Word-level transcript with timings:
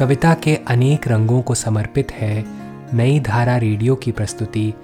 कविता 0.00 0.34
के 0.34 0.56
अनेक 0.56 1.08
रंगों 1.08 1.42
को 1.42 1.54
समर्पित 1.54 2.12
है 2.12 2.44
नई 2.96 3.20
धारा 3.20 3.56
रेडियो 3.56 3.94
की 3.94 4.12
प्रस्तुति, 4.12 4.74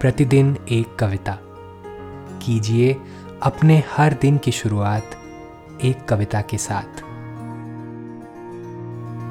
प्रतिदिन 0.00 0.56
एक 0.70 0.96
कविता। 0.96 1.38
कीजिए 2.42 2.96
अपने 3.42 3.82
हर 3.96 4.12
दिन 4.12 4.38
की 4.38 4.52
शुरुआत 4.52 5.02
एक 5.84 6.04
कविता 6.04 6.40
के 6.40 6.58
साथ। 6.58 7.02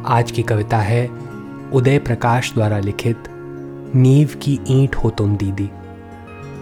आज 0.06 0.31
की 0.31 0.44
कविता 0.44 0.78
है 0.78 1.08
उदय 1.73 1.99
प्रकाश 1.99 2.53
द्वारा 2.53 2.79
लिखित, 2.79 3.23
नींव 3.96 4.29
की 4.42 4.60
ईंट 4.67 4.96
हो 4.96 5.10
तुम 5.10 5.37
दीदी। 5.37 5.69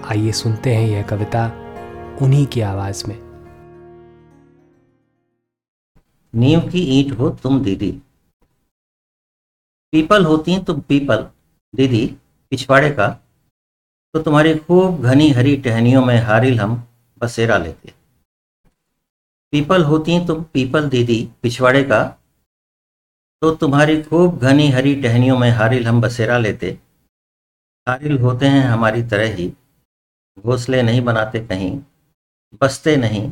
आइए 0.05 0.32
सुनते 0.32 0.75
हैं 0.75 0.88
यह 0.88 1.02
कविता 1.02 1.52
उन्हीं 2.21 2.46
की 2.46 2.61
आवाज़ 2.61 3.04
में। 3.07 3.20
नींव 6.36 6.59
की 6.59 7.00
ईंट 7.00 7.20
हो 7.20 7.30
तुम 7.30 7.61
दीदी। 7.61 8.02
पीपल 9.93 10.25
होती 10.25 10.57
तुम 10.64 10.79
पीपल, 10.82 11.25
दीदी, 11.74 12.06
पिछवाड़े 12.52 12.89
का 12.92 13.07
तो 14.14 14.20
तुम्हारी 14.24 14.54
खूब 14.57 15.02
घनी 15.02 15.29
हरी 15.29 15.56
टहनियों 15.57 16.06
में 16.06 16.18
हारिल 16.18 16.60
हम 16.60 16.75
बसेरा 17.21 17.57
लेते 17.57 17.93
पीपल 19.54 19.84
होती 19.84 20.20
तुम 20.28 20.43
पीपल, 20.43 20.89
दीदी, 20.89 21.29
पिछवाड़े 21.42 21.84
का 21.84 22.04
तो 23.42 23.52
तुम्हारी 23.56 24.02
खूब 24.04 24.39
घनी 24.39 24.70
हरी 24.70 24.96
टहनियों 25.02 25.38
में 25.38 25.50
हारिल 25.50 25.88
हम 25.88 26.01
बसेरा 26.01 26.37
लेते 26.37 26.78
हारिल 27.87 28.18
होते 28.18 28.46
हैं 28.46 28.64
हमारी 28.64 29.04
तरह 29.04 29.36
ही, 29.36 29.48
घोंसले 30.37 30.82
नहीं 30.82 31.01
बनाते 31.01 31.40
कहीं, 31.40 31.71
बसते 32.62 32.95
नहीं, 32.98 33.30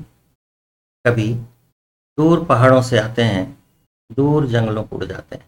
कभी 1.05 1.33
दूर 2.17 2.45
पहाड़ों 2.45 2.81
से 2.81 2.97
आते 2.99 3.23
हैं, 3.23 3.45
दूर 4.09 4.47
जंगलों 4.47 4.83
को 4.83 4.95
उड़ 4.95 5.05
जाते 5.05 5.35
हैं। 5.35 5.46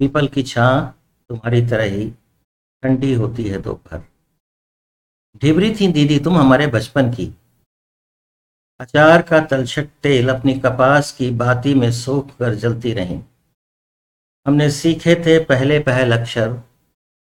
पीपल 0.00 0.28
की 0.28 0.42
छां 0.42 0.86
तुम्हारी 1.30 1.66
तरह 1.66 1.84
ही 1.84 2.10
ठंडी 2.82 3.14
होती 3.14 3.44
है 3.44 3.58
दोपहर। 3.62 4.02
ढिबरी 5.42 5.74
थी 5.74 5.88
दीदी 5.92 6.18
तुम 6.18 6.36
हमारे 6.36 6.66
बचपन 6.66 7.10
की। 7.12 7.26
अचार 8.80 9.22
का 9.22 9.40
तलछट 9.40 9.88
तेल 10.02 10.28
अपनी 10.28 10.54
कपास 10.54 11.12
की 11.12 11.30
बाती 11.30 11.74
में 11.74 11.92
सोख 11.92 12.36
कर 12.36 12.54
जलती 12.54 12.92
रही। 12.92 13.20
हमने 14.46 14.70
सीखे 14.70 15.14
थे 15.14 15.38
पहले 15.44 15.78
पहल 15.78 16.18
अक्षर 16.18 16.62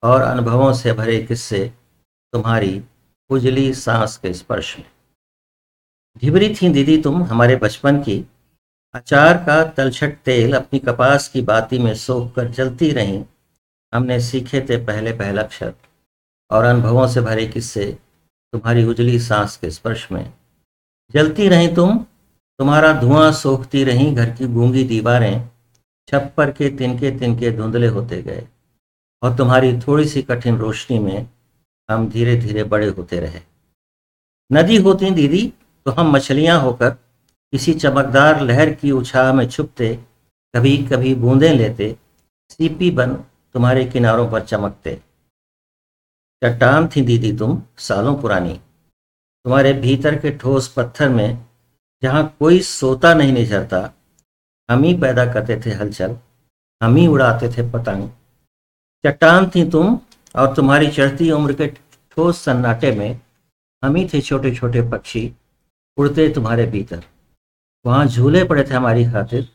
और 0.03 0.21
अनुभवों 0.21 0.73
से 0.73 0.93
भरे 0.93 1.21
किस्से 1.23 1.73
तुम्हारी 2.33 2.83
उजली 3.29 3.73
सांस 3.73 4.17
के 4.17 4.33
स्पर्श 4.33 4.77
में। 4.79 4.85
ढिबरी 6.17 6.55
थी 6.55 6.69
दीदी 6.69 7.01
तुम 7.01 7.23
हमारे 7.23 7.55
बचपन 7.55 7.99
की। 8.03 8.25
अचार 8.95 9.37
का 9.37 9.63
तलछट 9.67 10.17
तेल 10.25 10.53
अपनी 10.53 10.79
कपास 10.79 11.27
की 11.27 11.41
बाती 11.41 11.77
में 11.77 11.93
सोख 11.95 12.33
कर 12.33 12.47
जलती 12.47 12.91
रही। 12.91 13.23
हमने 13.93 14.19
सीखे 14.19 14.61
थे 14.61 14.77
पहले 14.85 15.11
पहले 15.13 15.41
अक्षर, 15.41 15.73
और 16.51 16.63
अनुभवों 16.63 17.07
से 17.07 17.21
भरे 17.21 17.45
किस्से 17.47 17.85
तुम्हारी 18.53 18.83
उजली 18.83 19.19
सांस 19.19 19.55
के 19.57 19.69
स्पर्श 19.71 20.07
में। 20.11 20.33
जलती 21.13 21.47
रही 21.47 21.67
तुम, 21.75 21.97
तुम्हारा 22.59 22.93
धुआँ 22.93 23.31
सोखती 23.31 23.83
रही, 23.83 24.11
घर 24.11 24.29
की 24.31 24.47
गूँगी 24.47 24.83
दीवारें 24.83 25.49
छप्पर 26.07 26.51
के 26.51 26.69
तिनके 26.69 27.11
तिनके 27.11 27.51
धुंधले 27.51 27.87
होते 27.87 28.21
गए, 28.21 28.47
और 29.21 29.35
तुम्हारी 29.37 29.77
थोड़ी 29.79 30.05
सी 30.07 30.21
कठिन 30.21 30.57
रोशनी 30.57 30.99
में 30.99 31.27
हम 31.89 32.07
धीरे 32.09 32.35
धीरे 32.37 32.63
बड़े 32.65 32.87
होते 32.87 33.19
रहे। 33.19 33.41
नदी 34.49 34.77
होती 34.77 35.09
दीदी 35.11 35.51
तो 35.85 35.91
हम 35.91 36.11
मछलियाँ 36.11 36.59
होकर 36.61 36.95
किसी 37.53 37.73
चमकदार 37.73 38.41
लहर 38.41 38.69
की 38.73 38.91
उछाह 38.91 39.31
में 39.33 39.47
छुपते 39.49 39.93
कभी 40.53 40.77
कभी 40.77 41.13
बूंदें 41.15 41.53
लेते, 41.53 41.95
सीपी 42.49 42.89
बन 42.91 43.13
तुम्हारे 43.55 43.85
किनारों 43.85 44.29
पर 44.31 44.41
चमकते। 44.41 44.93
चट्टान 46.41 46.87
थी 46.87 47.01
दीदी 47.01 47.31
तुम, 47.37 47.61
सालों 47.77 48.15
पुरानी। 48.15 48.53
तुम्हारे 48.53 49.73
भीतर 49.73 50.19
के 50.19 50.31
ठोस 50.31 50.67
पत्थर 50.67 51.09
में, 51.09 51.45
जहाँ 52.03 52.35
कोई 52.39 52.59
सोता 52.61 53.13
नहीं 53.13 53.33
निझरता, 53.33 53.93
हम 54.69 54.83
ही 54.83 54.93
पैदा 54.97 55.25
करते 55.33 55.61
थे 55.65 55.75
हलचल, 55.75 56.17
हम 56.81 56.95
ही 56.95 57.07
उड़ाते 57.07 57.49
थे 57.49 57.69
पतंग। 57.71 58.09
चट्टान 59.03 59.49
थी 59.49 59.69
तुम, 59.69 59.99
और 60.35 60.53
तुम्हारी 60.55 60.91
चढ़ती 60.91 61.31
उम्र 61.31 61.53
के 61.53 61.67
ठोस 61.67 62.41
सन्नाटे 62.41 62.91
में, 62.91 63.19
हम 63.83 63.95
ही 63.95 64.09
थे 64.13 64.21
छोटे 64.21 64.55
छोटे 64.55 64.89
पक्षी, 64.89 65.33
उड़ते 65.97 66.29
तुम्हारे 66.29 66.65
भीतर। 66.65 67.03
वहाँ 67.85 68.05
झूले 68.05 68.43
पड़े 68.43 68.63
थे 68.63 68.73
हमारी 68.73 69.03
खातिर, 69.05 69.47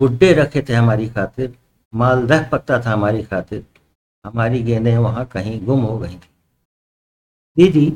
गुड्डे 0.00 0.32
रखे 0.32 0.62
थे 0.68 0.74
हमारी 0.74 1.08
खातिर 1.08 1.54
मालदह 1.92 2.48
पकता 2.48 2.78
था 2.80 2.92
हमारी 2.92 3.22
खातिर, 3.22 3.64
हमारी 4.24 4.62
गेंदें 4.62 4.96
वहाँ 4.98 5.24
कहीं 5.26 5.60
गुम 5.66 5.80
हो 5.80 5.98
गई 5.98 6.14
थी। 6.14 6.28
दीदी, 7.56 7.86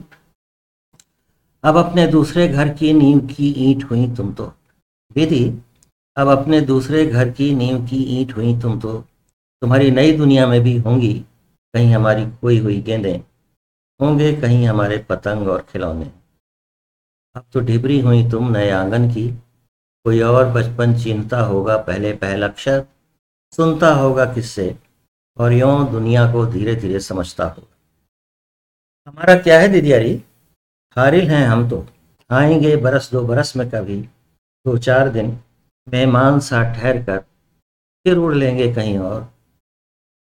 अब 1.65 1.77
अपने 1.77 2.07
दूसरे 2.07 2.49
घर 2.49 2.69
की 2.69 2.93
नींव 2.93 3.19
की 3.27 3.53
ईंट 3.71 3.85
हुई 3.85 4.07
तुम 4.15 4.33
तो। 4.33 4.47
दीदी, 5.11 5.45
अब 6.17 6.29
अपने 6.29 6.61
दूसरे 6.61 7.05
घर 7.07 7.31
की 7.31 7.55
नींव 7.55 7.85
की 7.87 8.03
ईंट 8.21 8.37
हुई 8.37 8.59
तुम 8.61 8.79
तो। 8.81 8.99
तुम्हारी 9.63 9.91
नई 9.91 10.13
दुनिया 10.13 10.47
में 10.47 10.61
भी 10.61 10.77
होंगी, 10.79 11.13
कहीं 11.75 11.95
हमारी 11.95 12.27
खोई 12.31 12.59
हुई 12.59 12.81
गेंदें, 12.81 13.19
होंगे 14.01 14.33
कहीं 14.33 14.67
हमारे 14.67 14.99
पतंग 14.99 15.49
और 15.49 15.63
खिलौने। 15.63 16.11
अब 17.37 17.45
तो 17.53 17.61
ढिबरी 17.61 18.01
हुई 18.01 18.29
तुम 18.31 18.51
नए 18.53 18.71
आँगन 18.71 19.09
की 19.09 19.29
कोई 20.05 20.21
और 20.21 20.49
बचपन 20.51 20.99
चिंता 20.99 21.41
होगा 21.41 21.77
पहले 21.77 22.13
पहल 22.13 22.49
अक्षर, 22.49 22.87
सुनता 23.57 23.95
होगा 23.95 24.25
किससे, 24.25 24.79
और 25.37 25.53
यूँ 25.53 25.91
दुनिया 25.91 26.33
को 26.33 26.47
धीरे 26.47 26.77
धीरे 26.77 27.01
समझता 27.01 27.45
होगा। 27.45 27.77
हमारा 29.07 29.39
क्या 29.39 29.61
है 29.61 29.69
दीदियारी 29.69 30.25
हारिल 30.97 31.31
हैं 31.31 31.47
हम 31.47 31.71
तो। 31.71 31.87
आएँगे 32.31 32.77
बरस 32.77 33.11
दो 33.13 33.27
बरस 33.27 33.57
में 33.57 33.71
कभी, 33.71 34.03
दो 34.67 34.79
चार 34.79 35.09
दिन, 35.09 35.41
मेहमान 35.89 36.41
सा 36.41 36.63
ठहर 36.73 37.03
कर, 37.03 37.19
फिर 38.05 38.17
उड़ 38.17 38.35
लेंगे 38.35 38.75
कहीं 38.75 38.99
और। 38.99 39.23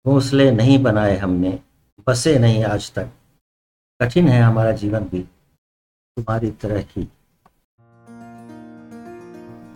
घोंसले 0.05 0.51
नहीं 0.51 0.83
बनाए 0.83 1.17
हमने, 1.17 1.59
बसे 2.07 2.39
नहीं 2.39 2.63
आज 2.63 2.93
तक। 2.93 3.09
कठिन 4.01 4.27
है 4.27 4.41
हमारा 4.41 4.71
जीवन 4.71 4.99
भी, 4.99 5.23
तुम्हारी 6.17 6.51
तरह 6.51 6.79
ही। 6.79 7.07